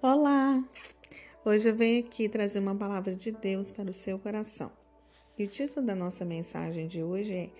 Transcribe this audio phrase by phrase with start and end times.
[0.00, 0.64] Olá!
[1.44, 4.70] Hoje eu venho aqui trazer uma palavra de Deus para o seu coração.
[5.36, 7.50] E o título da nossa mensagem de hoje é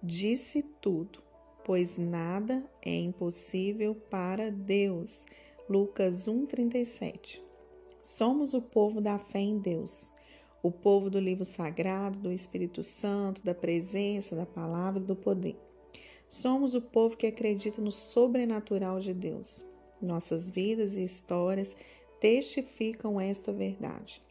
[0.00, 1.20] Disse tudo,
[1.64, 5.26] pois nada é impossível para Deus.
[5.68, 7.42] Lucas 1:37.
[8.00, 10.12] Somos o povo da fé em Deus,
[10.62, 15.56] o povo do livro sagrado, do Espírito Santo, da presença, da palavra e do poder.
[16.28, 19.67] Somos o povo que acredita no sobrenatural de Deus.
[20.00, 21.76] Nossas vidas e histórias
[22.20, 24.22] testificam esta verdade.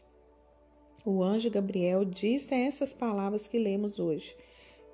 [1.04, 4.36] O anjo Gabriel disse essas palavras que lemos hoje.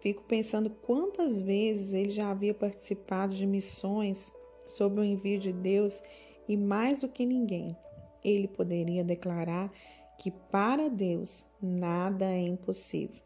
[0.01, 4.33] Fico pensando quantas vezes ele já havia participado de missões
[4.67, 6.03] sob o envio de Deus
[6.49, 7.77] e mais do que ninguém,
[8.23, 9.73] ele poderia declarar
[10.19, 13.23] que para Deus nada é impossível.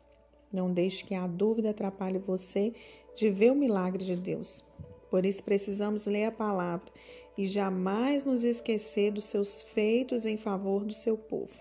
[0.52, 2.73] Não deixe que a dúvida atrapalhe você
[3.16, 4.65] de ver o milagre de Deus.
[5.10, 6.90] Por isso precisamos ler a palavra
[7.38, 11.57] e jamais nos esquecer dos seus feitos em favor do seu povo.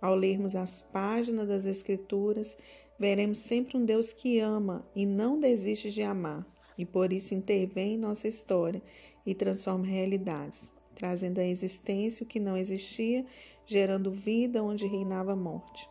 [0.00, 2.56] Ao lermos as páginas das Escrituras,
[2.96, 6.46] veremos sempre um Deus que ama e não desiste de amar,
[6.78, 8.80] e por isso intervém em nossa história
[9.26, 13.26] e transforma realidades, trazendo à existência o que não existia,
[13.66, 15.90] gerando vida onde reinava a morte.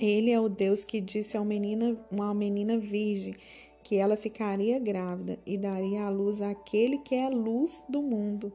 [0.00, 3.34] Ele é o Deus que disse a uma menina, uma menina virgem
[3.82, 8.52] que ela ficaria grávida e daria à luz aquele que é a luz do mundo.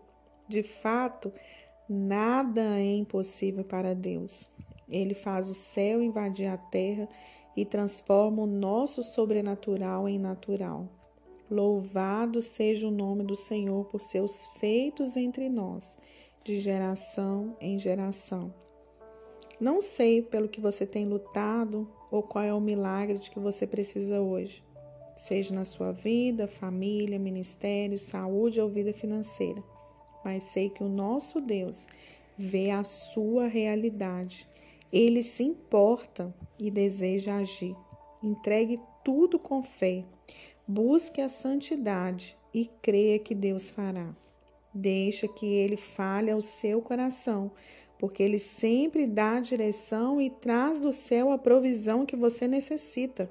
[0.47, 1.31] De fato,
[1.89, 4.49] nada é impossível para Deus.
[4.87, 7.09] Ele faz o céu invadir a terra
[7.55, 10.87] e transforma o nosso sobrenatural em natural.
[11.49, 15.97] Louvado seja o nome do Senhor por seus feitos entre nós,
[16.43, 18.53] de geração em geração.
[19.59, 23.65] Não sei pelo que você tem lutado ou qual é o milagre de que você
[23.65, 24.63] precisa hoje
[25.15, 29.63] seja na sua vida, família, ministério, saúde ou vida financeira.
[30.23, 31.87] Mas sei que o nosso Deus
[32.37, 34.47] vê a sua realidade.
[34.91, 37.75] Ele se importa e deseja agir.
[38.21, 40.03] Entregue tudo com fé.
[40.67, 44.15] Busque a santidade e creia que Deus fará.
[44.73, 47.51] Deixa que ele fale ao seu coração,
[47.99, 53.29] porque ele sempre dá a direção e traz do céu a provisão que você necessita.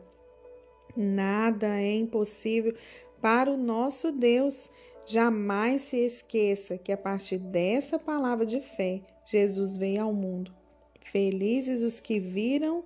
[0.96, 2.74] Nada é impossível
[3.20, 4.70] para o nosso Deus.
[5.06, 10.52] Jamais se esqueça que a partir dessa palavra de fé, Jesus veio ao mundo.
[11.00, 12.84] Felizes os que viram,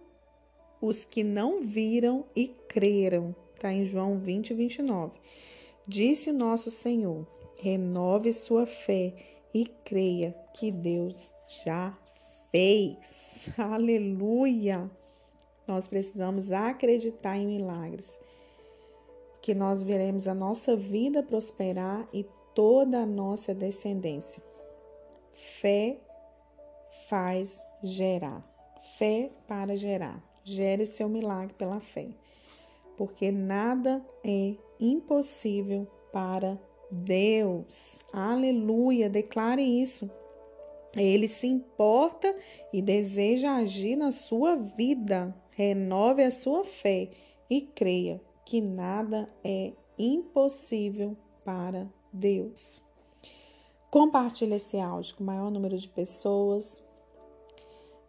[0.81, 3.35] os que não viram e creram.
[3.55, 5.19] Está em João 20, 29.
[5.87, 7.27] Disse nosso Senhor:
[7.61, 9.15] renove sua fé
[9.55, 11.33] e creia que Deus
[11.65, 11.97] já
[12.51, 13.51] fez.
[13.57, 14.91] Aleluia!
[15.69, 18.19] Nós precisamos acreditar em milagres,
[19.43, 24.43] que nós veremos a nossa vida prosperar e toda a nossa descendência.
[25.34, 25.99] Fé
[27.09, 28.43] faz gerar.
[28.97, 30.23] Fé para gerar.
[30.43, 32.09] Gere o seu milagre pela fé.
[32.97, 36.59] Porque nada é impossível para
[36.91, 38.01] Deus.
[38.12, 39.11] Aleluia!
[39.11, 40.11] Declare isso.
[40.97, 42.34] Ele se importa
[42.73, 45.34] e deseja agir na sua vida.
[45.59, 47.11] Renove a sua fé
[47.51, 52.85] e creia que nada é impossível para Deus.
[53.91, 56.87] Compartilhe esse áudio com o maior número de pessoas.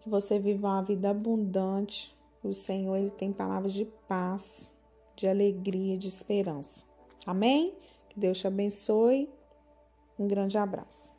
[0.02, 2.16] Que você viva uma vida abundante.
[2.44, 4.72] O Senhor ele tem palavras de paz,
[5.16, 6.86] de alegria, de esperança.
[7.26, 7.74] Amém?
[8.10, 9.28] Que Deus te abençoe.
[10.20, 11.19] Um grande abraço.